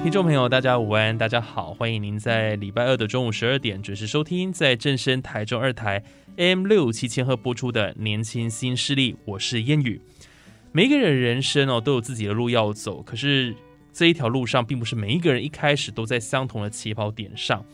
[0.00, 6.02] 听众朋友，大家午安，大家好，欢迎您在礼拜二的中午十二点准时收听，在正声台中二台
[6.36, 10.00] M 六七千赫播出的《年轻新势力》，我是烟雨。
[10.70, 13.54] 每一个人人生哦都有自己的路要走，可是
[13.92, 17.64] 这一条路上，并不是每一个人一开始都在相同的起跑点上。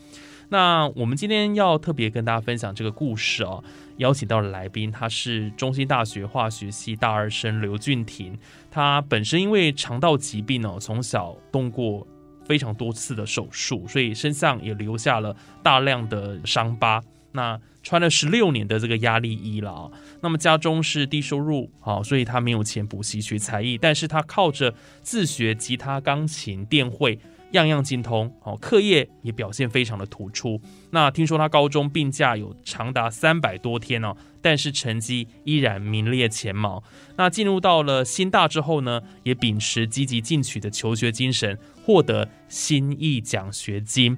[0.49, 3.63] 那我们今天要特别跟大家分享这个故事哦，
[3.97, 8.37] 邀请到的来宾，他是中兴大学化学系大二生刘俊廷，
[8.71, 12.05] 他本身因为肠道疾病哦，从小动过。
[12.45, 17.01] 非常多次的手术，所以身上也留下了大量的伤疤。
[17.31, 19.91] 那穿了十六年的这个压力衣了啊。
[20.21, 27.19] 那么家中是低收入，啊，所以他没有钱补习学才艺，但是他靠着自学吉他、钢琴、电绘，
[27.57, 28.31] 样样精通。
[28.43, 30.59] 哦，课业也表现非常的突出。
[30.91, 36.83] 那听说他高中病假有长达三百多天哦，但是成绩依然名列前茅。
[37.17, 41.57] 那进入到了新大之后呢，也秉持积极进取的求学精神。
[41.85, 44.17] 获得新意奖学金，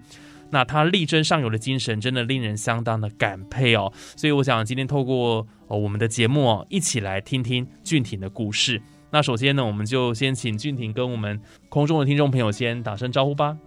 [0.52, 3.92] 那他力争上游的精神真的令人相当的感佩哦。
[4.16, 8.82] 所以我想今天透过哦我们的节目哦，一起来听听俊廷的故事。
[9.10, 13.58] 那首先呢，我们就先请俊廷跟我们空中的听众朋友先打声招呼吧。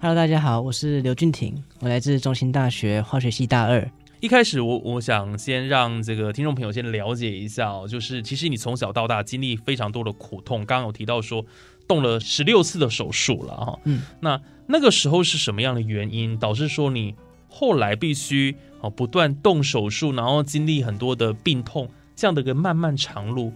[0.00, 3.90] Hello，大家好，我是刘俊廷，我来自中兴大学化学系大二。
[4.20, 11.44] 一开始我我想先让这个听众朋友先了解一下哦，就是其实你从小到大经历非常多的苦痛，刚刚有提到说。
[11.86, 17.14] 动了十六次的手术了哈，嗯，那那个时候是什么样的原因导致说你
[17.46, 23.52] 后来必须哦不断动手术，然后经历很多的病痛这样的一个漫漫长路？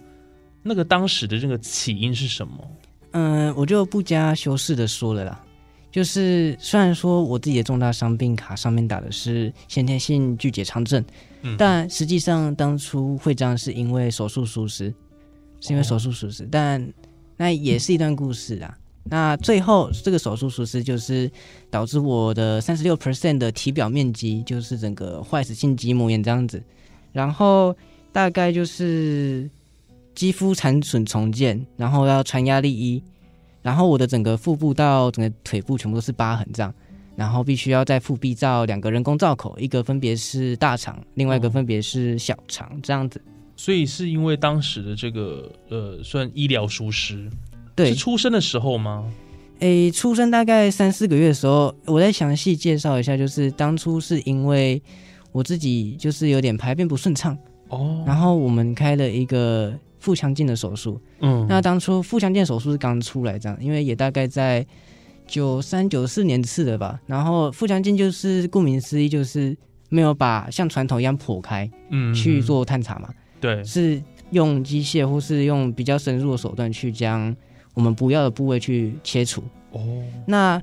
[0.61, 2.71] 那个当时的这个起因是什么？
[3.11, 5.43] 嗯，我就不加修饰的说了啦，
[5.91, 11.03] 就是虽然说我自己的重大伤病卡上面打的是先天性巨结肠症，
[11.41, 14.93] 嗯，但实际上当初会这样是因为手术疏失，
[15.59, 16.87] 是因为手术疏失，但。
[17.41, 18.77] 那也是一段故事啊。
[19.05, 21.31] 那最后这个手术实施就是
[21.69, 26.61] 导致我的三十六 percent 的体表面积就是整个坏死性肌膜炎这样子，
[27.13, 27.73] 然后
[28.11, 29.49] 大概就是
[30.15, 33.01] 肌肤残损重建，然后要穿压力衣，
[33.61, 36.73] 然后我的整个腹部到整个腿部全部都是疤痕这样，
[37.15, 43.21] 然后必须要在腹壁造两个人工造口，一个分别是大肠，另外一个分别是小肠这样子。
[43.55, 47.29] 所以是因为当时的这个呃，算医疗疏失，
[47.75, 49.05] 对，是出生的时候吗？
[49.59, 54.81] 诶，出生大概三四个月的时候，我再详细介绍一下，就是当初是因为
[55.33, 57.37] 我自己就是有点排便不顺畅
[57.67, 64.65] 哦，然后我们开了一个腹腔镜的手术，嗯，那当初腹腔镜手术是刚出来这样，因为也大概在
[65.27, 69.55] 九三九四年次的吧，然后腹腔镜就是顾名思义就是
[69.89, 73.09] 没有把像传统一样剖开，嗯，去做探查嘛。
[73.39, 74.01] 对，是
[74.31, 77.35] 用机械或是用比较深入的手段去将
[77.73, 79.43] 我们不要的部位去切除。
[79.71, 80.61] 哦，那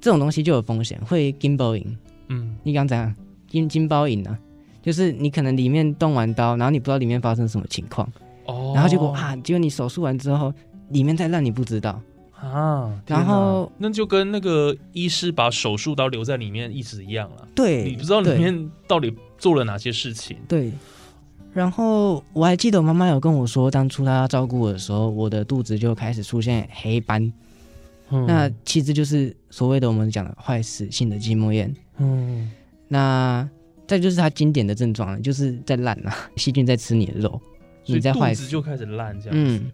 [0.00, 1.98] 这种东西就有风险，会金包银。
[2.28, 3.14] 嗯，你刚讲
[3.48, 4.38] 金金包银呢，
[4.82, 8.10] 就是你可能里面动完刀，然后你不知道里面发生什么情况。
[8.46, 10.52] 哦，然后结果啊，结果你手术完之后，
[10.90, 12.00] 里面再烂，你不知道
[12.38, 12.92] 啊。
[13.06, 17.48] 然后那就跟那个医师把手术刀留在里面一直一样了。
[17.54, 20.36] 对，你不知道里面到底做了哪些事情。
[20.48, 20.72] 对。
[21.52, 27.32] 然后我还记得我妈妈有跟我说，当初她照顾我的时候，我的肚子就开始出现黑斑，
[28.26, 31.72] 那其实就是所谓的我们讲的坏死性的筋膜炎。
[31.98, 32.50] 嗯，
[32.88, 33.48] 那
[33.86, 37.40] 再就是它经典的症状，就是在烂啊， 细菌在吃你的肉，
[37.86, 39.64] 你在坏死就开始烂这样子。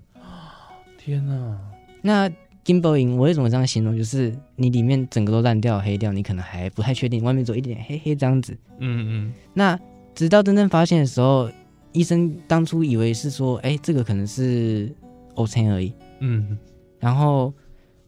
[0.99, 1.59] 天哪！
[2.03, 2.31] 那
[2.65, 3.97] 金包银我为什么这样形容？
[3.97, 8.57] 就是你里面整个都烂掉、黑掉，你可能还不太确定，外面走一点黑黑这样子。
[8.79, 9.33] 嗯嗯。
[9.55, 9.79] 那
[10.15, 11.51] 直到真正发现的时候。
[11.93, 14.95] 医生当初以为是说，哎，这个可能是
[15.35, 15.93] O 层而已。
[16.21, 16.57] 嗯，
[17.01, 17.53] 然后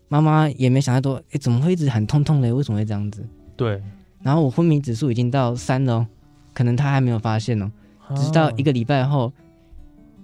[0.06, 2.52] 妈妈也没想太多，哎，怎么会一直很痛痛嘞？
[2.52, 3.26] 为什么会这样子？
[3.56, 3.82] 对。
[4.22, 6.06] 然后我昏迷指数已经到三了，
[6.54, 7.72] 可能他还没有发现哦。
[8.14, 9.32] 直到一个礼拜后，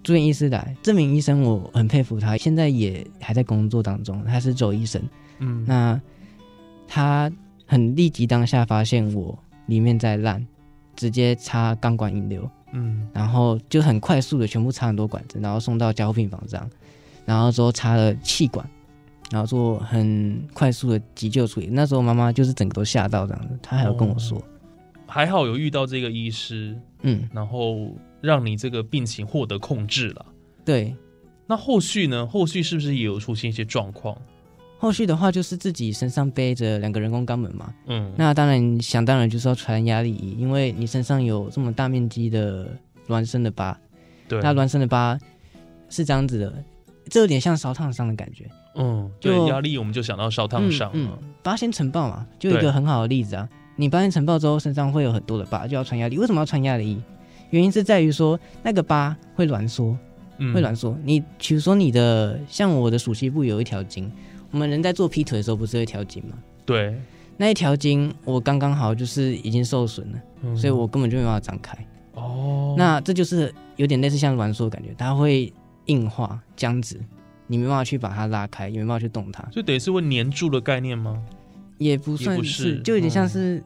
[0.02, 5.02] 住院医师来，这名医生我很佩服他，现在也还在工作当中，他是周医生。
[5.38, 6.00] 嗯，那
[6.86, 7.30] 他
[7.66, 10.44] 很立即当下发现我里面在烂，
[10.96, 13.06] 直接插钢管引流，嗯。
[13.12, 16.70] 然后就很快速的全部插很多管子，然后送到加护病房这样，
[17.26, 18.66] 然后之后插了气管，
[19.30, 21.68] 然后做很快速的急救处理。
[21.70, 24.42] 那时候妈妈就是整个都吓到这样子，她还有跟我说，
[25.06, 30.26] 还好有遇到这个医师，嗯，然后让你这个病情获得控制了。
[30.64, 30.94] 对。
[31.46, 32.26] 那后续呢？
[32.26, 34.14] 后续是不是也有出现一些状况？
[34.78, 42.68] 后续的话就是自己身上背着两个人工肛门嘛，嗯，那当然想当然就是要传压力仪，因为你身上有这么大面积的
[43.08, 43.76] 孪生的疤，
[44.28, 45.18] 对，那孪生的疤
[45.88, 46.64] 是这样子的，
[47.08, 48.48] 这有点像烧烫伤的感觉。
[48.76, 51.10] 嗯，就对，压力我们就想到烧烫伤嗯
[51.42, 51.56] 疤。
[51.56, 53.48] 仙尘爆嘛，就一个很好的例子啊。
[53.74, 56.18] 你八仙尘爆之后，身上会有很多的疤，就要穿压力。
[56.18, 57.02] 为什么要穿压力衣？
[57.50, 59.96] 原因是在于说那个疤会挛缩，
[60.38, 60.96] 嗯会挛缩。
[61.04, 64.10] 你比如说你的，像我的属膝部有一条筋，
[64.50, 66.38] 我们人在做劈腿的时候不是有一条筋吗？
[66.64, 66.94] 对，
[67.36, 71.76] 那一条筋我刚刚好就是已经受损了，嗯所以我根本就没办法张开。
[72.14, 75.52] 哦，那这就是有点类似像挛缩的感觉，它会
[75.86, 77.00] 硬化僵直，
[77.46, 79.42] 你没办法去把它拉开，也没办法去动它。
[79.50, 81.22] 所以等于是会粘住的概念吗？
[81.78, 83.62] 也不算是，是就有点像是，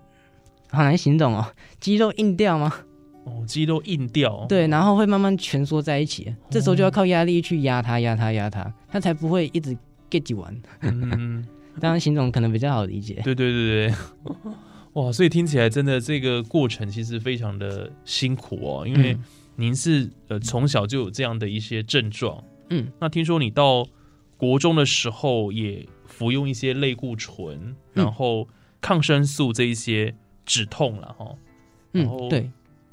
[0.68, 1.46] 好难形容哦，
[1.80, 2.72] 肌肉硬掉吗？
[3.24, 4.44] 哦，肌肉硬掉。
[4.48, 9.76] 对，然后会慢慢蜷缩在一起，这时候就要靠压力去压它、压它、压它，它才不会一直
[10.10, 10.62] get 完。
[10.80, 11.44] 嗯，
[11.80, 13.20] 当然，形容可能比较好理解。
[13.24, 13.94] 对对对对。
[14.94, 19.24] 哇，所以听起来真的这个过程其实非常的辛苦哦，因为嗯
[19.56, 23.86] 您是呃从小就有这样的一些症状，嗯，那听说你到
[24.36, 27.56] 国中的时候也服用一些类固醇，
[27.94, 28.46] 嗯然后
[28.82, 30.14] 抗生素这一些
[30.44, 31.34] 止痛了哈，
[31.94, 32.52] 嗯，对，然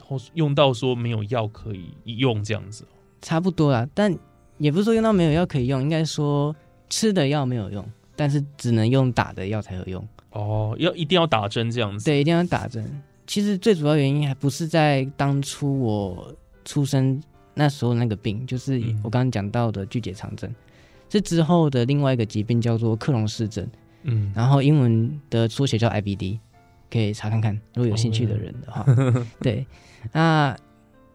[0.09, 2.83] 后用到说没有药可以用这样子。
[3.21, 4.17] 差不多啦，但
[4.57, 6.55] 也不是说用到没有药可以用，应该说
[6.89, 7.85] 吃的药没有用，
[8.15, 10.07] 但是只能用打的药才有用。
[10.31, 12.05] 哦，要一定要打针这样子。
[12.05, 13.01] 对，一定要打针。
[13.27, 16.33] 其实最主要原因还不是在当初我
[16.65, 17.21] 出生
[17.53, 20.49] 那时候那个病，就是嗯我刚刚讲到的巨结肠症，
[21.09, 23.67] 是之后的另外一个疾病叫做克隆氏症，
[24.03, 26.39] 嗯，然后英文的缩写叫 IBD，
[26.91, 28.85] 可以查看看，如果有兴趣的人的话。
[29.41, 29.65] 对，
[30.11, 30.55] 那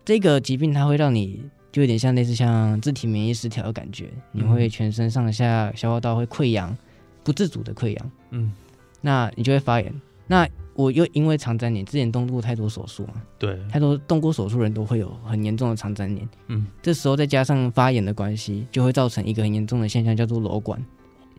[0.05, 1.43] 这个疾病它会让你
[1.73, 6.77] 就有点像类似像自体免疫失调的感觉，你会嗯全身上下消化道会溃疡，
[7.23, 8.11] 不自主的溃疡。
[8.31, 8.53] 嗯，
[9.01, 9.93] 那你就会发炎。
[10.27, 16.29] 那我又因为肠粘连，之前动过太多手术嘛，对，太多动过手术人都会有很严重的肠粘连。
[16.49, 20.83] 嗯，这时候再加上发炎的关系，就会造成一个很严重的现象，叫做瘘管。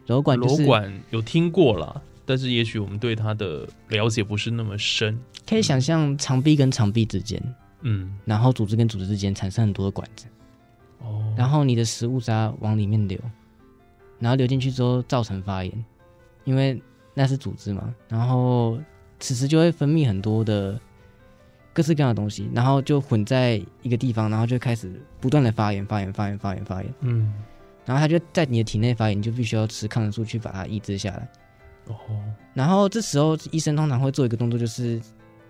[0.05, 5.19] 瘘管就是瘘管有听过啦，但是也许我们对它的了解不是那么深。
[5.47, 7.41] 可以想象肠壁跟肠壁之间，
[7.81, 10.25] 嗯，然后组织跟组织之间产生很多的管子，
[10.99, 13.19] 哦，然后你的食物渣往里面流，
[14.19, 15.85] 然后流进去之后造成发炎，
[16.45, 16.81] 因为
[17.13, 18.79] 那是组织嘛，然后
[19.19, 20.79] 此时就会分泌很多的
[21.73, 27.31] 各式各样的东西，然后就混在一个地方，然后就开始不断的发炎、发炎、发炎、发炎、发炎，嗯，
[27.85, 31.29] 然后它就在你的体内发炎，你就必须要吃抗生素去把它抑制下来。
[31.93, 31.95] 哦，
[32.53, 35.01] 然后这时候医生通常会做一个动作，就是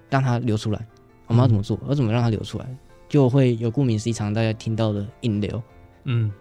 [0.09, 0.85] 让它流出来。
[1.27, 1.79] 我们要怎么做？
[1.87, 2.67] 要怎么让它流出来？
[3.07, 5.61] 就会有顾名思义，常大家听到的引流。
[6.03, 6.31] 嗯，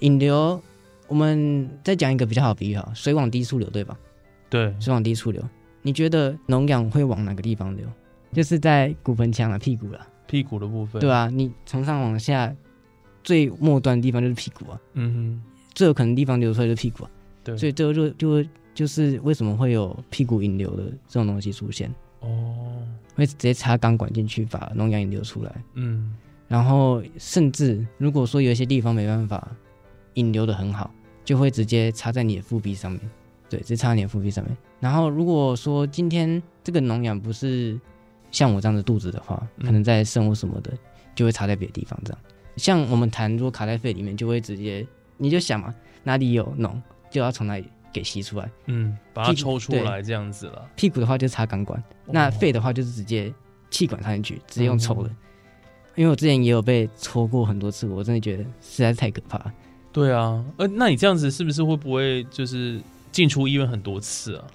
[0.00, 0.60] 引流，
[1.08, 3.96] 我们再讲一个比较好的比喻哈，水往低处流，对吧？
[4.48, 5.42] 对，水往低处流，
[5.82, 7.86] 你觉得脓氧会往哪个地方流？
[8.32, 12.54] 就是在骨盆腔啊，屁股啦，屁股的部分，对啊、你从上往下，
[13.22, 15.42] 最末端的地方就是屁股啊，嗯哼
[15.74, 17.10] 最有可能地方流出来就是屁股啊，
[17.42, 26.14] 对所以最后就就就是为什么会有屁股引流的这种东西出现，哦，会直接插钢管进去把脓氧引流出来，嗯，
[26.48, 29.48] 然后甚至如果说有一些地方没办法
[30.14, 30.90] 引流的很好，
[31.24, 33.00] 就会直接插在你的腹壁上面，
[33.48, 34.56] 对，直接插在你的腹壁上面。
[34.80, 37.78] 然后如果说今天这个脓氧不是
[38.30, 39.66] 像我这样的肚子的话，嗯。
[39.66, 40.72] 可能在肾或什么的，
[41.14, 42.22] 就会插在别的地方这样。
[42.56, 44.86] 像我们痰如果卡在肺里面，就会直接
[45.16, 48.50] 你就想嘛，哪里有脓就要从哪里给吸出来。
[48.66, 50.68] 嗯，把它抽出对来这样子了。
[50.76, 53.32] 屁股的话就插钢管，那哦肺的话就是直接
[53.70, 55.08] 气管插进去，直接用抽的。
[55.08, 55.16] 嗯
[55.96, 59.52] 因为我之前也有被抽过很多次，我真的觉得实在是太可怕了。
[59.92, 62.80] 对啊，呃，那你这样子是不是会不会就是
[63.10, 64.46] 进出医院很多次啊？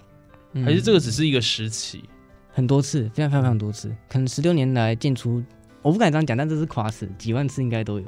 [0.53, 2.05] 嗯还是这个只是一个时期？
[2.53, 5.43] 很多次，非常非常非常多次，可能十六年来进出，
[5.81, 8.07] 我不敢这样讲，但这是夸死，几万次应该都有，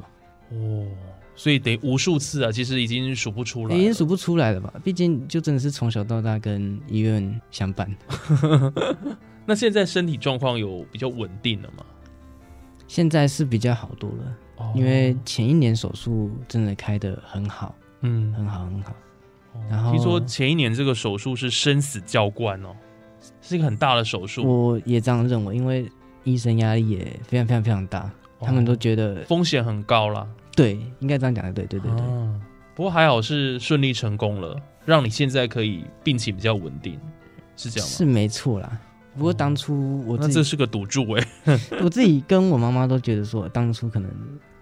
[0.52, 0.88] 哦，
[1.38, 4.74] 所以得无数次啊，其实已经数不出来了，已经数不出来了吧？
[4.84, 7.90] 毕竟就真的是从小到大跟医院相伴。
[9.46, 11.86] 那现在身体状况有比较稳定了吗？
[12.88, 18.92] 现在是比较好多了，哦因为前一年手术真的开的很好，嗯，很好，很好。
[19.54, 22.70] 哦然后听说前一年这个手术是生死交关哦，
[23.42, 25.90] 是一个很大的手术，我也这样认为，因为
[26.24, 30.28] 医生压力也非常非常非常大，他们都觉得风险很高啦。
[30.58, 32.02] 对，应该这样讲的，对对对对。
[32.02, 32.42] 啊
[32.76, 37.00] 不过还好是顺利成功了，让你现在可以病情比较稳定，
[37.56, 37.96] 是这样吗？
[37.96, 38.80] 是没错啦。
[39.16, 41.28] 不过当初我自己，那这是个赌注哎、
[41.82, 44.12] 我自己跟我妈妈都觉得说，当初可能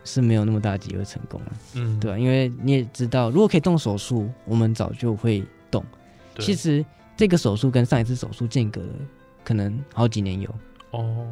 [0.06, 5.84] 是没有那么大机会成功了，嗯，对吧、因为你也知道，如果可以动手术，我们早就会动。
[6.40, 6.86] 其实
[7.18, 8.88] 这个手术跟上一次手术间隔了
[9.44, 10.50] 可能好几年有。
[10.92, 11.28] 哦，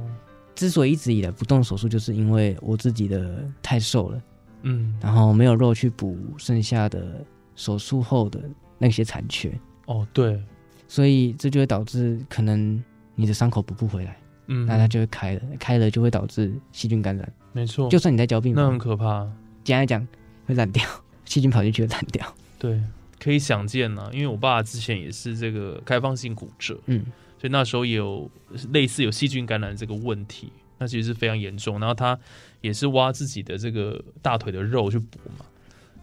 [0.54, 4.22] 之所以一直以来不动手术，就是因为我自己的太瘦了，
[4.64, 7.24] 嗯，然后没有肉去补剩下的
[7.56, 8.42] 手术后的
[8.78, 9.52] 那些残缺，
[9.86, 10.42] 哦，对，
[10.88, 12.84] 所以这就会导致可能
[13.16, 14.18] 你的伤口补不回来，
[14.48, 17.34] 嗯，那它就会开了，开了就会导致细菌感染。
[17.52, 19.22] 没错，就算你在交病那很，可怕，
[19.64, 20.08] 简单来讲
[20.48, 20.84] 会烂掉，
[21.26, 22.36] 细菌跑进去会烂掉。
[22.58, 22.82] 对，
[23.20, 27.06] 可以想见呐、因为我爸之前也是这个开放性骨折，嗯，
[27.38, 28.30] 所以那时候也有
[28.72, 30.52] 类似有细菌感染这个问题，
[30.84, 31.80] 那其实是非常严重。
[31.80, 32.20] 然后他
[32.60, 35.46] 也是挖自己的这个大腿的肉去补嘛，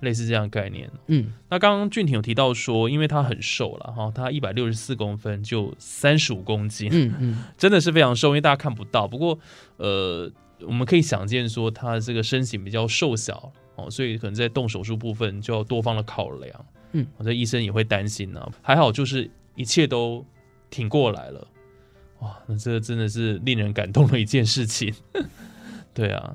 [0.00, 0.90] 类似这样的概念。
[1.08, 9.06] 嗯，那刚刚俊廷有提到说，因为他很瘦了哈，他一百六十四公分就三十五公斤，嗯嗯， 真的是非常瘦，因为大家看不到。
[9.06, 9.38] 不过
[9.76, 10.30] 呃，
[10.62, 16.66] 我们可以想见说他这个身形比较瘦小哦，所以可能在动手术部分就要多方的考量。
[16.92, 20.25] 嗯，这医生也会担心呢、还好就是一切都
[20.70, 21.46] 挺过来了。
[22.20, 24.94] 哇，那这个真的是令人感动的一件事情。
[25.92, 26.34] 对啊，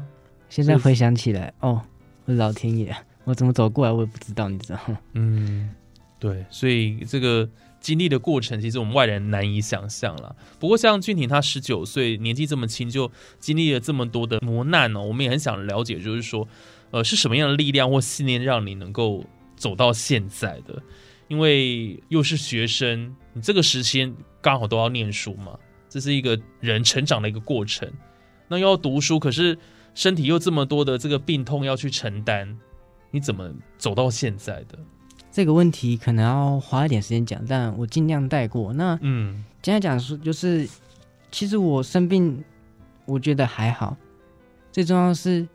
[0.50, 1.82] 现在回想起来，哦，
[2.26, 5.00] 我的老天爷，我怎么走过来我也不知道，你知道吗？
[5.14, 5.70] 嗯，
[6.20, 7.48] 对，所以这个
[7.80, 10.36] 经历的过程，其实我们外人难以想象了。
[10.60, 16.48] 不过像俊廷他十九岁，年纪这么轻，就经历了这么多的磨难哦，我们也很想了解，就是说，
[16.92, 19.24] 呃，是什么样的力量或信念让你能够
[19.56, 20.82] 走到现在的？
[21.28, 25.58] 因为又是学生，你这个时间刚好都要念书嘛，
[25.96, 27.90] 这是一个人成长的一个过程。
[28.50, 29.58] 那要读书，可是
[29.94, 32.54] 身体又这么多的这个病痛要去承担，
[33.12, 34.78] 你怎么走到现在的？
[35.32, 38.74] 这个问题可能要花一点时间讲，但我尽量带过。
[38.74, 40.68] 那嗯今天讲说，就是
[41.32, 42.44] 其实我生病，
[43.06, 43.96] 我觉得还好。
[44.74, 45.48] 最重要的是，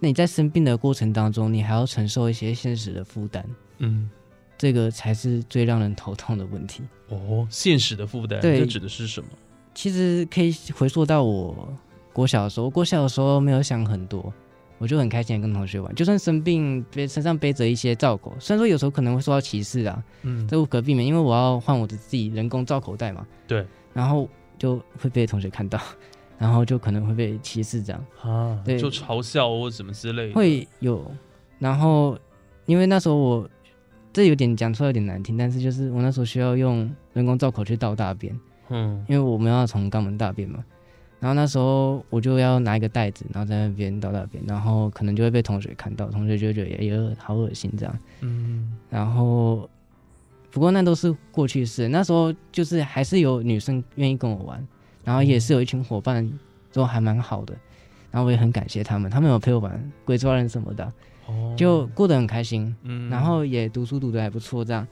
[0.00, 3.46] 那你在生病的过程当中，你还要承受一些现实的负担，
[3.78, 4.10] 嗯，
[4.58, 6.82] 这个才是最让人头痛的问题。
[7.08, 9.28] 哦，现实的负担，对这指的是什么？
[9.76, 11.68] 其实可以回溯到我
[12.14, 14.32] 国小的时候，我国小的时候没有想很多，
[14.78, 23.26] 我就很开心的跟同学玩，就算生病背身上背着一些罩口，虽然说有时候可能会受到歧视啊，嗯，这无可避免，因为我要换我的自己人工罩口袋嘛。
[23.46, 24.26] 对，然后
[24.58, 25.78] 就会被同学看到，
[26.38, 28.78] 然后就可能会被歧视这样，啊，对。
[28.78, 31.04] 就嘲笑或什么之类的，会有。
[31.58, 32.18] 然后
[32.64, 33.50] 因为那时候我
[34.10, 38.34] 这有点讲出来有点难听，但是就是我那时候需要用人工造口去倒大便，
[38.68, 40.64] 嗯因为我们要从肛门大便嘛。
[41.18, 47.98] 然后那时候我就要拿一个袋子，然后在那边倒大便，然后可能就会被同学看到，同学就会觉得也也好恶心这样。
[48.20, 49.68] 嗯然后，
[50.50, 51.88] 不过那都是过去式。
[51.88, 54.64] 那时候就是还是有女生愿意跟我玩，
[55.04, 56.30] 然后也是有一群伙伴
[56.70, 57.54] 都还蛮好的，
[58.10, 60.92] 然后我也很感谢他们，他们有陪我玩鬼抓人什么的，
[61.26, 64.86] 哦，就过得很开心，嗯然后也读书读得还不错这样。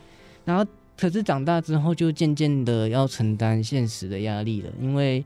[0.47, 0.64] 然后
[0.96, 5.24] 可是长大之后就渐渐的要承担现实的压力了，因为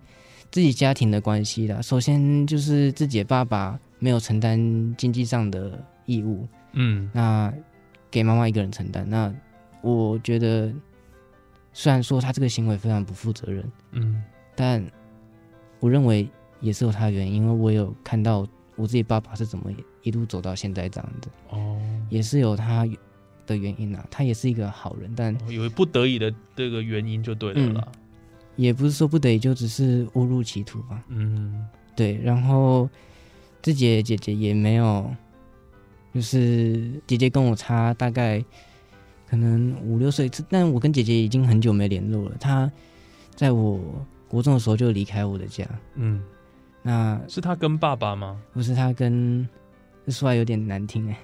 [0.50, 1.80] 自己家庭的关系啦。
[1.82, 4.58] 首先就是自己的爸爸没有承担
[4.96, 7.52] 经济上的义务，嗯那
[8.10, 9.08] 给妈妈一个人承担。
[9.08, 9.32] 那
[9.82, 10.72] 我觉得，
[11.72, 14.22] 虽然说他这个行为非常不负责任，嗯
[14.56, 14.84] 但
[15.80, 16.28] 我认为
[16.60, 19.70] 也是有他的原因，因为我有看到我自己爸爸是怎么
[20.02, 22.88] 一路走到现在这样子，哦，也是有他
[23.48, 24.06] 的原因啊。
[24.10, 27.88] 他也是一个好人，但有不得已的这个原因就对了啦，
[28.54, 31.02] 也不是说不得已，就只是误入歧途吧。
[31.08, 32.88] 嗯对，然后
[33.60, 35.10] 自己的姐姐也没有，
[36.14, 38.40] 就是姐姐跟我差大概
[39.28, 42.36] 可能五六岁，但我跟姐姐已经很久没联络了。
[42.38, 42.70] 她
[43.34, 43.80] 在我
[44.28, 46.22] 国中的时候就离开我的家，嗯，
[46.82, 48.40] 那是他跟爸爸吗？
[48.52, 49.48] 不是她跟，
[50.06, 51.18] 这说来有点难听哎，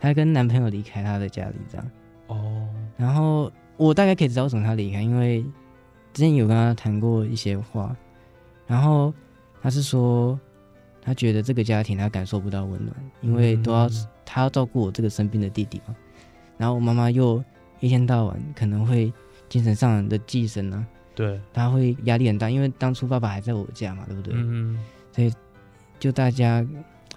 [0.00, 1.90] 她跟男朋友离开她的家里这样。
[2.26, 5.42] 哦，然后我大概可以知道为什么她离开，因为
[6.12, 7.94] 之前有跟她谈过一些话，
[8.66, 9.12] 然后
[9.62, 10.38] 她是说，
[11.02, 14.06] 她觉得这个家庭她感受不到温暖，因为都要嗯。
[14.32, 15.96] 她要照顾我这个生病的弟弟嘛，
[16.56, 17.42] 然后我妈妈又
[17.80, 19.12] 一天到晚可能会
[19.48, 24.32] 精神上的寄生啊，对，她会压力很大，因为当初爸爸还在我家嘛，对不对？
[24.36, 24.78] 嗯
[25.10, 25.32] 所以
[25.98, 26.64] 就大家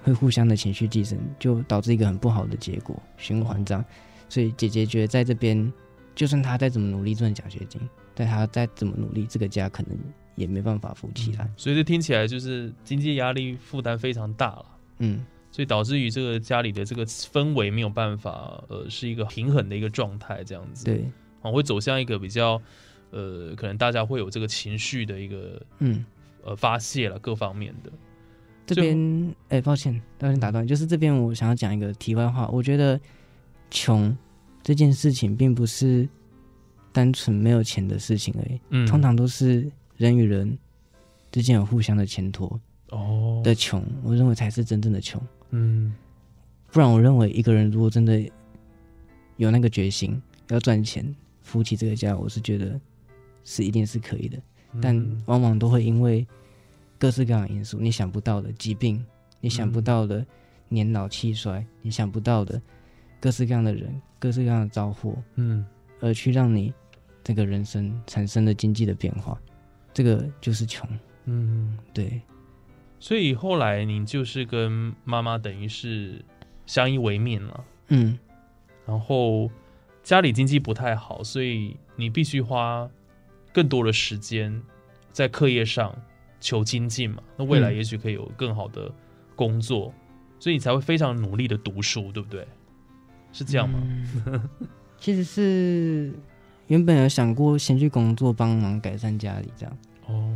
[0.04, 3.84] 会互相的情绪寄生，就导致一个很不好的结果循环这样。
[4.30, 5.72] 所以姐姐觉得在这边，
[6.14, 7.82] 就算她再怎么努力赚奖学金，
[8.14, 9.98] 但她再怎么努力，这个家可能
[10.36, 11.50] 也没办法扶起来。
[11.56, 14.66] 所以这听起来就是经济压力负担非常大了。
[15.00, 20.84] 嗯，所以导致于这个家里的这个氛围没有办法，呃，是一个平衡的一个状态，这样子。
[20.84, 21.06] 对，
[21.42, 22.62] 啊，会走向一个比较，
[23.12, 26.04] 呃，可能大家会有这个情绪的一个，嗯，
[26.44, 27.92] 呃，发泄了各方面的。
[28.66, 33.00] 这边，哎，抱歉，抱歉打断，就是这边我想要讲一个题外话，我觉得
[33.70, 34.16] 穷
[34.62, 36.08] 这件事情并不是
[36.92, 40.58] 单纯没有钱的事情而已，嗯，通常都是人与人
[41.32, 42.60] 之间有互相的牵拖。
[42.90, 45.20] 哦的穷，我认为才是真正的穷。
[45.50, 45.94] 嗯，
[46.72, 48.24] 不然我认为一个人如果真的
[49.38, 51.04] 有那个决心要赚钱
[51.42, 52.80] 扶起这个家，我是觉得
[53.44, 54.38] 是一定是可以的。
[54.80, 56.26] 但往往都会因为
[57.04, 59.06] 各式各样的因素，你想不到的疾病，
[59.42, 60.26] 你想不到的
[60.70, 62.62] 年老气衰，你想不到的
[63.20, 65.66] 各式各样的人，各式各样的遭祸，嗯，
[66.00, 66.74] 而去让你
[67.22, 69.38] 这个人生产生了经济的变化，
[69.94, 70.90] 这个就是穷。
[71.26, 72.22] 嗯，对。
[73.02, 76.24] 所以后来你就是跟妈妈等于是
[76.66, 78.18] 相依为命了，嗯，
[78.86, 79.52] 然后
[80.04, 82.90] 家里经济不太好，所以你必须花
[83.52, 84.64] 更多的时间
[85.12, 85.94] 在课业上
[86.44, 87.24] 求精进嘛。
[87.38, 88.92] 那未来也许可以有更好的
[89.36, 89.94] 工作，
[90.40, 92.46] 所以你才会非常努力的读书，对不对？
[93.32, 93.80] 是这样吗？
[94.26, 94.50] 嗯、
[95.00, 96.14] 其实是
[96.68, 99.78] 原本有想过先去工作，帮忙改善家里这样。
[100.08, 100.36] 哦，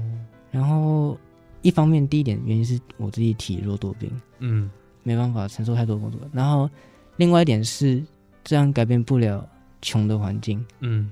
[0.50, 1.18] 然后。
[1.64, 4.10] 一方面，第一点原因是我自己体弱多病，
[4.40, 4.70] 嗯，
[5.04, 6.22] 没办法承受太多工作。
[6.32, 6.70] 然后，
[7.18, 8.02] 另外一点是
[8.44, 9.46] 这样改变不了
[9.82, 11.12] 穷的环境，嗯。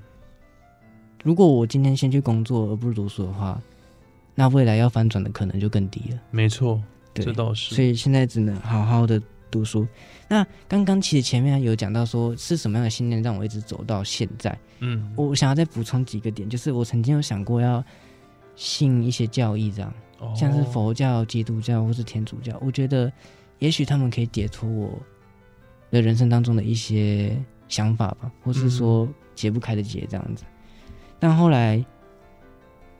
[1.24, 3.60] 如果我今天先去工作而不是读书的话，
[4.36, 6.18] 那未来要翻转的可能就更低了。
[6.30, 6.80] 没错，
[7.12, 7.74] 对，这倒是。
[7.74, 9.20] 所以现在只能好好的
[9.50, 9.84] 读书。
[10.28, 14.56] 那刚刚其实前面有讲到说是什么样的信念让我一直走到现在。
[14.78, 17.82] 嗯，我想要再补充几个点，就是我曾经有想过要
[18.54, 19.92] 信一些教义这样。
[20.34, 23.12] 像是佛教、基督教或是天主教，我觉得
[23.58, 24.98] 也许他们可以解脱我
[25.90, 27.36] 的人生当中的一些
[27.68, 30.44] 想法吧，或是说解不开的结这样子。
[31.18, 31.84] 但后来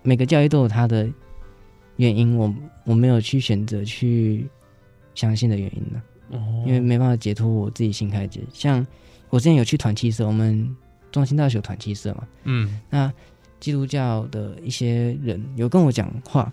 [0.03, 1.09] 每个教义都有它的
[1.97, 2.55] 原因，我
[2.85, 4.47] 我没有去选择去
[5.15, 6.03] 相信的原因呢，
[6.67, 8.41] 因为没办法解脱我自己心开结。
[8.53, 8.87] 像
[9.31, 10.77] 我之前有去团契社，我们
[11.11, 13.13] 中心大学团契社嘛，嗯，那
[13.59, 16.53] 基督教的一些人有跟我讲话。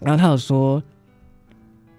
[0.00, 0.82] 然后他有说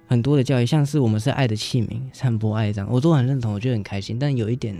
[0.07, 4.19] 很多的教育，像是我们是爱的器皿，散播爱这样，我都很认同，我觉得很开心。
[4.19, 4.75] 但有一点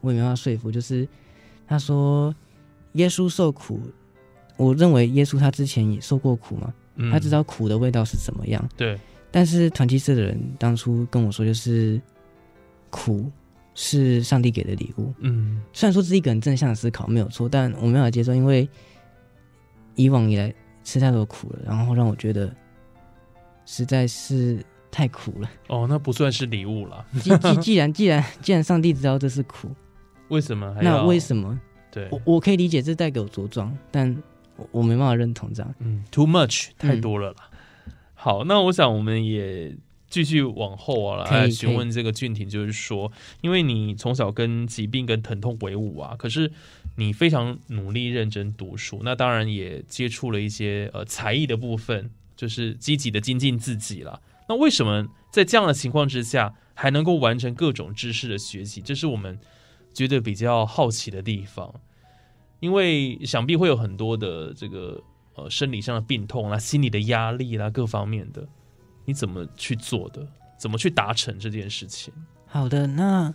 [0.00, 1.08] 我也没办法说服，就是
[1.66, 2.32] 他说
[2.92, 3.80] 耶稣受苦，
[4.56, 6.72] 我认为耶稣他之前也受过苦嘛，
[7.10, 8.68] 他知道苦的味道是怎么样。
[8.76, 8.98] 对。
[9.30, 12.00] 但是团契社的人当初跟我说，就是
[12.90, 13.30] 苦
[13.74, 15.12] 是上帝给的礼物。
[15.18, 15.62] 嗯。
[15.72, 18.68] 虽然说是一个很正向的思考没有错，但我没法接受，因为
[19.94, 20.54] 以往以来。
[20.82, 22.50] 吃太多苦了，然后让我觉得
[23.66, 25.50] 实在是太苦了。
[25.68, 27.04] 哦，那不算是礼物了。
[27.20, 29.68] 既既既然既然既然上帝知道这是苦，
[30.28, 30.80] 为什么还？
[30.80, 31.60] 那为什么？
[31.92, 34.10] 对，我我可以理解这带给我茁壮，但
[34.60, 35.74] 我我没办法认同这样。
[35.78, 37.50] 嗯，too much 太多了啦。
[38.14, 39.74] 好，那我想我们也
[40.08, 46.52] 继续往后啊，来询问这个俊廷，就是说，因为你从小跟疾病跟疼痛为伍啊，可是。
[46.96, 54.20] 你非常努力认真读书，那当然也接触了一些呃才艺的部分，就是积极的精进自己了。
[54.48, 58.82] 那为什么在这样的情况之下还能够完成各种知识的学习？
[58.82, 59.38] 这是我们
[59.94, 61.72] 觉得比较好奇的地方。
[62.60, 65.02] 因为想必会有很多的这个
[65.34, 68.46] 呃生理上的病痛啦、心理的压力啦各方面的，
[69.04, 70.26] 你怎么去做的？
[70.56, 72.14] 怎么去达成这件事情？
[72.46, 73.34] 好的，那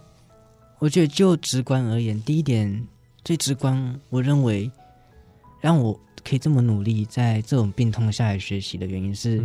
[0.80, 2.88] 我觉得就直观而言，第一点。
[3.24, 4.70] 最直观，我认为
[5.60, 9.44] 让我可以这么努力在这种病痛下来学习的原因是，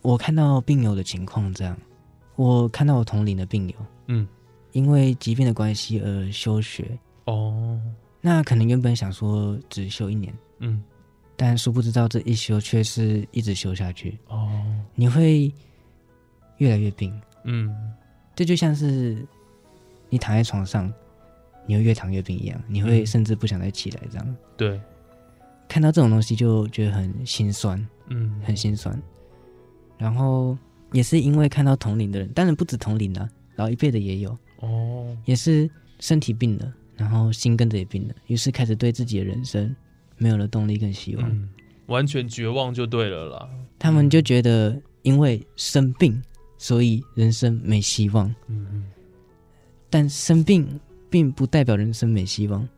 [0.00, 1.76] 我看到病友的情况这样，
[2.36, 3.74] 我看到我同龄的病友，
[4.06, 4.28] 嗯，
[4.70, 7.80] 因为疾病的关系而休学，哦，
[8.26, 10.82] 那可能原本想说只休一年，嗯，
[11.36, 14.48] 但殊不知道这一休却是一直休下去，哦，
[14.94, 15.52] 你会
[16.56, 17.12] 越来越病，
[17.44, 17.70] 嗯，
[18.34, 19.22] 这就像是
[20.08, 20.90] 你躺在床上。
[21.66, 24.36] 你会越躺越病一样，你会甚至不想再起来这样。
[24.54, 24.78] 对，
[25.66, 29.02] 看到这种东西就觉得很心酸，嗯，很心酸。
[29.96, 30.58] 然后
[30.92, 35.66] 也是因为看到同龄的人，当然不止同龄啊，老一辈的也有哦，也是
[36.00, 39.74] 身体病了，然后心跟着也病了，于是开始对自己的人生
[40.16, 41.48] 没有了动力跟希望，
[41.86, 43.48] 完全绝望就对了啦。
[43.78, 46.22] 他们就觉得因为生病，
[46.56, 48.28] 所以人生没希望。
[48.48, 48.84] 嗯嗯
[49.90, 52.68] 但生病并不代表人生没希望。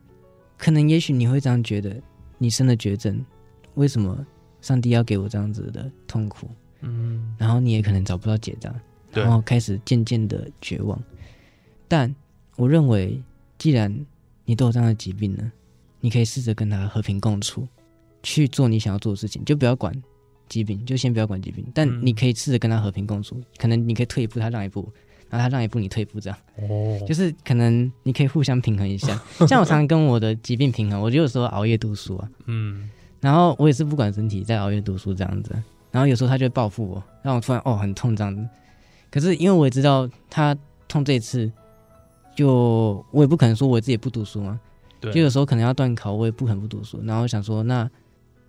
[0.58, 1.96] 可能也许你会这样觉得，
[2.36, 3.24] 你生了绝症，
[3.74, 4.26] 为什么
[4.60, 6.48] 上帝要给我这样子的痛苦？
[6.82, 8.74] 嗯，然后你也可能找不到解答，
[9.12, 11.02] 然后开始渐渐的绝望。
[11.88, 12.14] 但
[12.56, 13.22] 我认为，
[13.58, 13.94] 既然
[14.44, 15.50] 你都有这样的疾病呢，
[16.00, 17.66] 你可以试着跟他和平共处，
[18.22, 19.94] 去做你想要做的事情，就不要管
[20.48, 21.64] 疾病，就先不要管疾病。
[21.74, 24.88] 但嗯你可以试着跟他和平共处，可能你可以退一步，他让一步，
[25.30, 26.38] 然后他让一步，你退一步，这样。
[26.56, 29.20] 哦，就是可能你可以互相平衡一下。
[29.48, 32.88] 像我常常跟我的疾病平衡，我就有时候熬夜读书啊，嗯
[33.20, 35.50] 然后我也是不管身体在熬夜读书这样子，
[35.90, 38.46] 然后有时候他就会报复我，让我突然哦很痛这样子。
[39.10, 41.50] 可是因为我也知道他痛这一次，
[42.36, 44.60] 就我也不可能说我自己不读书嘛，
[45.00, 47.00] 对，就有时候可能要断考，我也不可能不读书。
[47.04, 47.90] 然后想说，那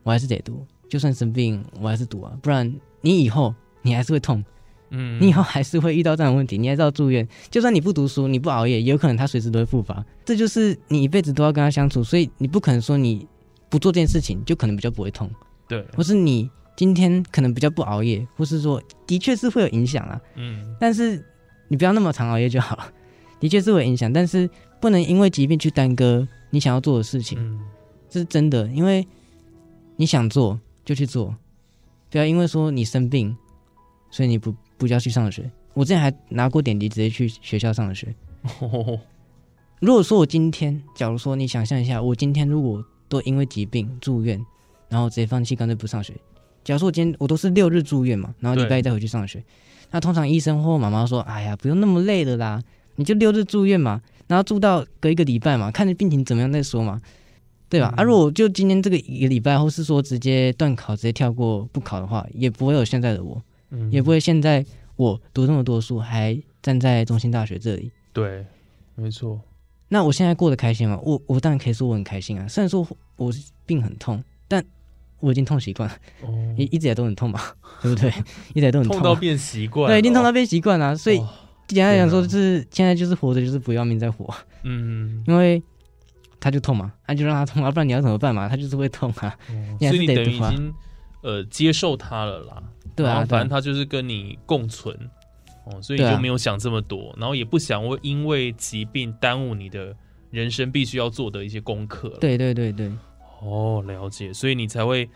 [0.03, 2.71] 我还是得读，就算生病我还是读啊，不然
[3.01, 4.43] 你以后你还是会痛，
[4.89, 7.27] 嗯你以后还是会遇到这样的问题，你还是要住院。
[7.49, 10.05] 就算你不读书，你不熬夜，也有可能他随时都会复发。
[10.25, 13.25] 这就是你一辈子都要跟他相处，所以你不可能说你
[13.69, 15.29] 不做这件事情，就可能比较不会痛，
[15.67, 20.19] 对，或是你今天可能比较不熬夜，或是说的确是会有影响啊。
[20.35, 21.23] 嗯但是
[21.67, 22.91] 你不要那么常熬夜就好了，
[23.39, 27.59] 的确是会有影响，但是不能因为疾病去耽搁你想要做的事情，嗯
[28.09, 28.67] 这是真的。
[28.67, 29.05] 因为
[29.95, 31.35] 你想做就去做，
[32.09, 33.35] 不要因为说你生病，
[34.09, 35.49] 所以你不不要去上学。
[35.73, 38.13] 我之前还拿过点滴直接去学校上的学。
[38.59, 38.99] 哦
[39.79, 44.43] 如果说我今天，假如说你想象一下，我今天如果都因为疾病住院，
[44.89, 46.13] 然后直接放弃，干脆不上学。
[46.63, 49.43] 假如说我今天我都是六日住院嘛，然后礼拜一再回去上学，
[49.91, 52.63] 那通常医生或妈妈说：“哎呀，不用那么累的啦，
[52.97, 57.01] 你就六日住院嘛，然后住到隔一个礼拜嘛，看你病情怎么样再说嘛，
[57.69, 67.91] 对吧？”嗯啊，如果就今天这个一个礼拜，或是说直接断考，直接跳过不考的话，也不会有现在的我，嗯也不会现在我读那么多书，还站在中心大学这里。
[68.13, 68.45] 对，
[68.95, 69.39] 没错，
[69.89, 70.99] 那我现在过得开心吗？
[71.03, 72.47] 我我当然可以说我很开心啊。
[72.47, 73.31] 虽然说我
[73.65, 74.63] 病很痛，但
[75.19, 77.39] 我已经痛习惯了，哦一一直也都很痛嘛，
[77.81, 78.11] 对不对？
[78.55, 80.95] 一直都很痛啊，痛到变习惯了，对，一定痛到变习惯了。
[80.97, 81.29] 所以哇
[81.67, 85.61] 简单来讲说，就是现在就是活着就是不要命在活，嗯，因为
[86.39, 88.47] 他就痛嘛，那就让他痛啊，不然你要怎么办嘛？
[88.47, 89.77] 他就是会痛啊，哦。
[89.79, 90.73] 你还是所以你等于已经
[91.23, 92.63] 呃接受他了啦，
[92.95, 94.95] 对啊，反正他就是跟你共存，
[95.65, 99.95] 哦，所以就没有想这么多，然后也不想为因为疾病耽误你的
[100.31, 102.91] 人生必须要做的一些功课。，对对对对。
[103.41, 105.07] 哦，了解，所以你才会，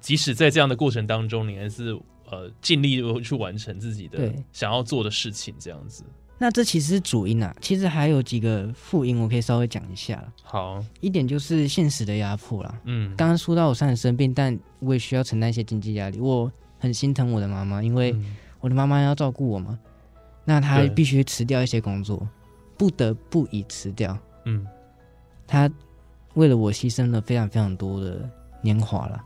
[0.00, 1.94] 即使在这样的过程当中，你还是
[2.30, 6.04] 呃尽力地去完成自己的对想要做的事情，这样子。
[6.38, 10.30] 那这其实是主因啊，其实还有几个副因，我可以稍微讲一下啦。
[10.42, 16.20] 好，一点就是现实的压迫啦，嗯，刚刚说到我虽然生病，但我也需要承担一些经济压力。
[16.20, 19.78] 我很心疼我的妈妈，因为嗯我的妈妈要照顾我嘛，
[20.44, 22.28] 那她必须辞掉一些工作，
[22.76, 24.18] 不得不已辞掉。
[24.44, 24.66] 嗯，
[25.46, 25.70] 她
[26.34, 28.28] 为了我牺牲了非常非常多的
[28.60, 29.24] 年华了。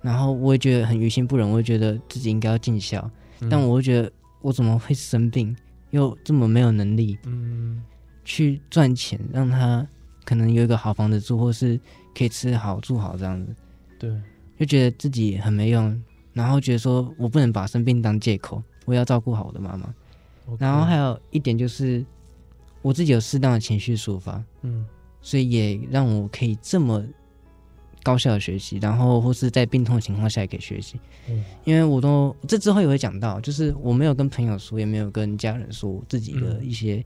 [0.00, 3.10] 哦，然后我也觉得很于心不忍，我也觉得自己应该要尽孝，
[3.40, 3.48] 嗯。
[3.48, 4.10] 但我会觉得
[4.40, 5.56] 我怎么会生病，
[5.90, 7.82] 又这么没有能力嗯。
[8.24, 9.86] 去赚钱，让他
[10.24, 11.78] 可能有一个好房子住，或是
[12.14, 13.54] 可以吃好住好这样子。
[13.98, 14.10] 对，
[14.58, 16.00] 就觉得自己很没用，
[16.32, 19.92] 然后觉得说我不能把生病当借口，我要照顾好我的妈妈。
[20.58, 22.04] 然后还有一点就是，
[22.82, 24.86] 我自己有适当的情绪抒发，嗯。
[25.22, 27.04] 所以也让我可以这么
[28.02, 30.98] 高效的学习，然后或是在病痛的情况下也可以学习。
[31.28, 37.04] 嗯因为我都这之后也会讲到，就是我没有跟朋友说，也没有跟家人说自己的嗯一些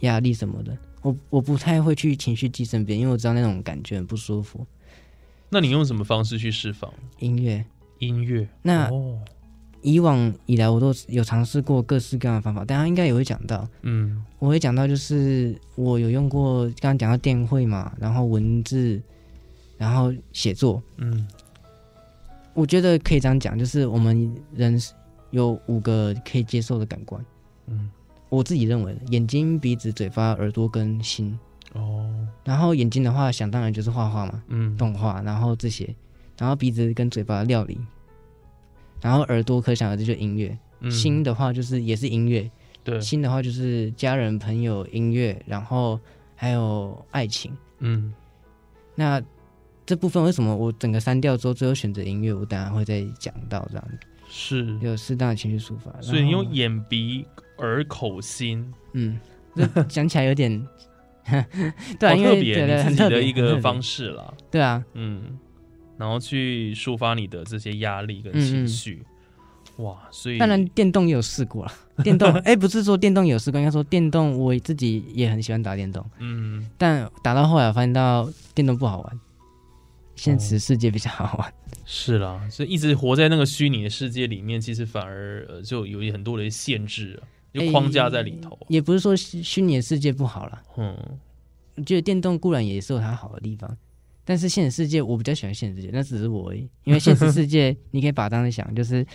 [0.00, 0.76] 压力什么的。
[1.02, 4.66] 我我不太会去情绪寄身边，因为我知道那种感觉很不舒服。
[5.50, 7.64] 那你用什么方式去释放音乐，
[7.98, 8.48] 音乐？
[8.62, 9.18] 那哦，
[9.82, 19.00] 以往以来我都有尝试过各式各样的方法，大家应该也会讲到，嗯我会讲到就是我有用过刚刚讲到电绘嘛，然后文字，
[19.76, 21.26] 然后写作，嗯。
[22.54, 24.80] 我觉得可以这样讲，就是我们人
[25.32, 27.20] 有五个可以接受的感官，
[27.66, 27.90] 嗯，
[28.28, 31.36] 我自己认为的，眼睛、鼻子、嘴巴、耳朵跟心。
[31.72, 32.08] 哦，
[32.44, 35.92] 然后眼睛的话，想当然就是画画嘛，嗯，动画，然后这些，
[36.38, 37.76] 然后鼻子跟嘴巴料理，
[39.00, 40.88] 然后耳朵可想而知就音乐，嗯。
[40.88, 42.48] 心的话就是也是音乐，
[42.84, 45.98] 对，心的话就是家人、朋友、音乐，然后
[46.36, 47.50] 还有爱情。
[47.80, 48.14] 嗯。
[48.94, 49.20] 那
[49.86, 52.32] 这部分为什么我整个删掉之后，最后选择音乐？
[52.32, 55.92] 我等下会再讲到这样子，是，有适当的情绪抒发。
[56.00, 57.26] 所以你用眼鼻
[57.58, 59.18] 耳口心，嗯，
[59.54, 60.66] 这讲起来有点，
[62.00, 65.38] 对因为特别，对对你的一个方式啦，对啊，嗯，
[65.98, 68.40] 然后去抒发你的这些压力跟嗯嗯。
[68.40, 69.02] 情绪。
[69.78, 71.72] 哇，所以当然电动也有试过了，
[72.04, 79.20] 电动哎，不是说电动有试过，应该说电动我自己也很喜欢打电动，嗯，但打到后来发现到电动不好玩，
[80.16, 81.54] 现实世界比较好玩。
[81.86, 88.58] 是啦，所以一直活在那个虚拟的世界里面，其实反而呃就有很多的限制，啊，就框架在里头。
[88.68, 90.96] 也不是说虚虚拟的世界不好啦，嗯，
[91.74, 93.76] 我觉得电动固然也是有它好的地方，
[94.24, 99.06] 但是现实世界我比较喜欢现实世界，那只是我而已，因为现实世界你可以把当想，就是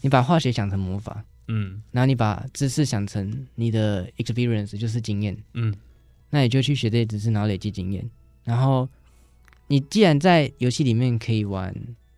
[0.00, 5.72] 你把化学想成魔法，嗯，然后你把知识想成你的 experience，就是经验，嗯，
[6.30, 8.10] 那你就去学这些知识，然后累积经验，
[8.42, 8.88] 然后。
[9.68, 11.74] 你既然在游戏里面可以玩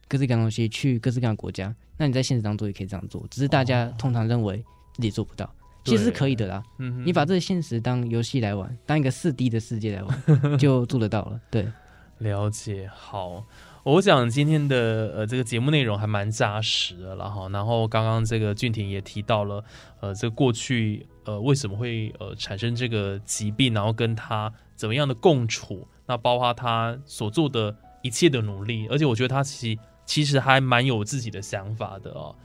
[0.09, 4.59] 各式各样东西，去各式各样的国家，那你在现实当中也可以这样做，只是大家通常认为
[4.95, 5.49] 自己做不到，
[5.85, 6.63] 其实是可以的啦。
[6.79, 11.41] 嗯，你把这个现实当游戏来玩，当一个四 D 的世界来玩， 就做得到了。
[11.51, 11.67] 对，
[12.19, 12.91] 了解。
[12.93, 13.45] 好，
[13.83, 17.49] 我想今天的呃这个节目内容还蛮扎实的了哈。
[17.51, 19.65] 然后刚刚这个俊廷也提到了，
[20.01, 25.87] 呃，这过去呃为什么会呃产生这个疾病，然后跟他怎么样的共处。
[26.07, 32.37] 那包括他所做的一切的努力，而且我觉得他其其实还蛮有自己的想法的哦，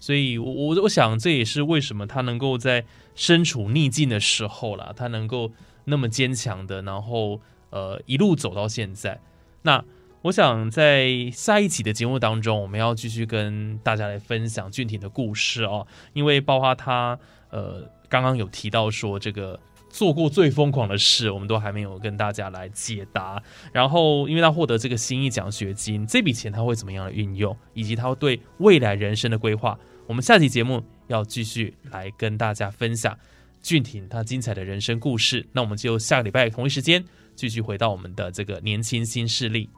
[0.00, 5.52] 所以，我我我想这也是为什么他能够在身处逆境的时候啦，他能够
[5.84, 9.20] 那么坚强的，然后呃一路走到现在。
[9.62, 9.84] 那
[10.22, 17.18] 我想在下一期的节目当中，我们要继续跟大家来分享俊廷的故事哦，因为包括他
[17.50, 19.60] 呃刚刚有提到说这个。
[19.94, 23.40] 做过最疯狂的事，我们都还没有跟大家来解答。
[23.72, 29.78] 然后，因为他获得这个新意奖学金，这笔钱他会怎么样的运用，以及他对未来人生的规划，
[30.08, 33.16] 我们下期节目要继续来跟大家分享
[33.62, 35.46] 俊廷他精彩的人生故事。
[35.52, 37.04] 那我们就下个礼拜同一时间
[37.36, 39.70] 继续回到我们的这个年轻新势力。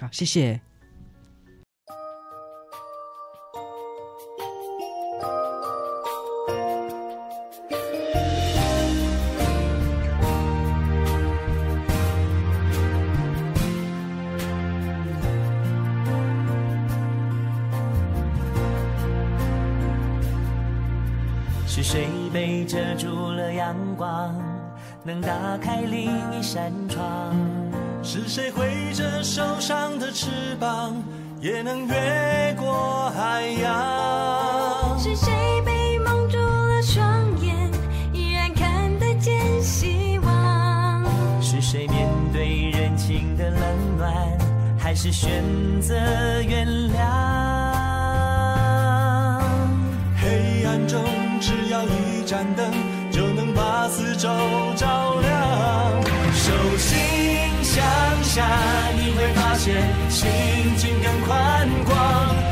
[0.00, 0.69] 好，谢谢。
[25.02, 27.34] 能打开另一扇窗，
[28.02, 30.94] 是谁挥着手上的翅膀，
[31.40, 34.98] 也能越过海洋？
[34.98, 35.32] 是谁
[35.64, 37.04] 被蒙住了双
[37.40, 37.56] 眼，
[38.12, 41.02] 依然看得见希望？
[41.40, 44.14] 是谁面对人情的冷暖，
[44.78, 45.42] 还是选
[45.80, 45.94] 择
[46.42, 47.59] 原谅？
[57.72, 57.84] 向
[58.24, 58.44] 下，
[58.96, 59.76] 你会发现
[60.08, 60.28] 心
[60.76, 62.49] 境更宽广。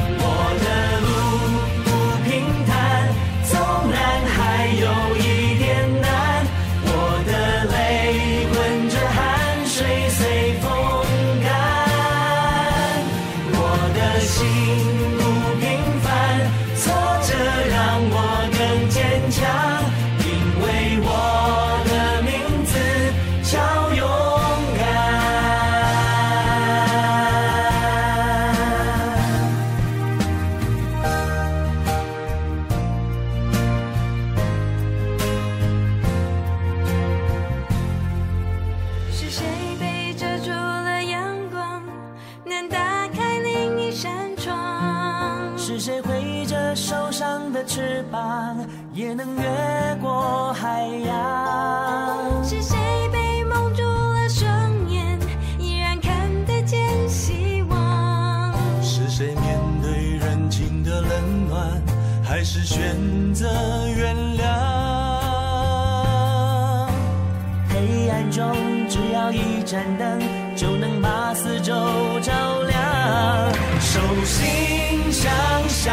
[74.29, 75.33] 心向
[75.69, 75.91] 下，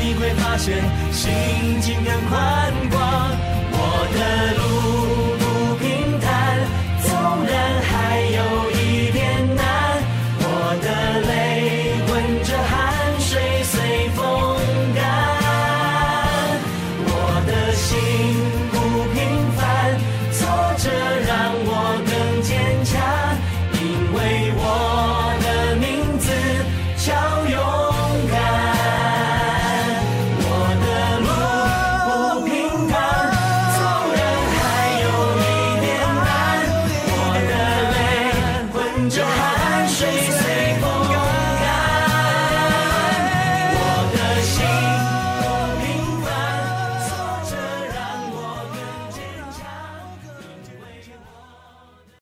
[0.00, 3.00] 你会发现心境更宽广。
[3.72, 3.76] 我
[4.14, 4.18] 的
[4.56, 5.31] 路。